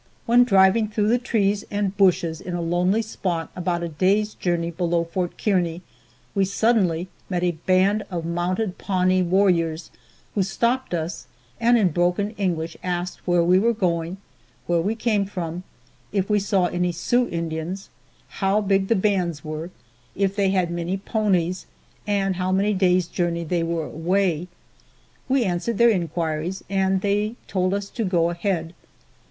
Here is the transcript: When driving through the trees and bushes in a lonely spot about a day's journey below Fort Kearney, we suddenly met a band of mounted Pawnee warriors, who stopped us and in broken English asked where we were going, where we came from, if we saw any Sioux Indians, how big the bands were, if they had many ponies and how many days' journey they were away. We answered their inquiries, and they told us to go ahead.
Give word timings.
When 0.25 0.45
driving 0.45 0.87
through 0.87 1.09
the 1.09 1.19
trees 1.19 1.63
and 1.69 1.95
bushes 1.95 2.41
in 2.41 2.55
a 2.55 2.59
lonely 2.59 3.03
spot 3.03 3.51
about 3.55 3.83
a 3.83 3.87
day's 3.87 4.33
journey 4.33 4.71
below 4.71 5.03
Fort 5.03 5.37
Kearney, 5.37 5.83
we 6.33 6.43
suddenly 6.43 7.07
met 7.29 7.43
a 7.43 7.51
band 7.67 8.03
of 8.09 8.25
mounted 8.25 8.79
Pawnee 8.79 9.21
warriors, 9.21 9.91
who 10.33 10.41
stopped 10.41 10.95
us 10.95 11.27
and 11.59 11.77
in 11.77 11.89
broken 11.89 12.31
English 12.31 12.75
asked 12.81 13.21
where 13.27 13.43
we 13.43 13.59
were 13.59 13.75
going, 13.75 14.17
where 14.65 14.81
we 14.81 14.95
came 14.95 15.25
from, 15.27 15.61
if 16.11 16.31
we 16.31 16.39
saw 16.39 16.65
any 16.65 16.91
Sioux 16.91 17.29
Indians, 17.29 17.91
how 18.27 18.59
big 18.59 18.87
the 18.87 18.95
bands 18.95 19.45
were, 19.45 19.69
if 20.15 20.35
they 20.35 20.49
had 20.49 20.71
many 20.71 20.97
ponies 20.97 21.67
and 22.07 22.37
how 22.37 22.51
many 22.51 22.73
days' 22.73 23.05
journey 23.05 23.43
they 23.43 23.61
were 23.61 23.85
away. 23.85 24.47
We 25.29 25.43
answered 25.43 25.77
their 25.77 25.91
inquiries, 25.91 26.63
and 26.71 27.01
they 27.01 27.35
told 27.47 27.71
us 27.71 27.87
to 27.91 28.03
go 28.03 28.31
ahead. 28.31 28.73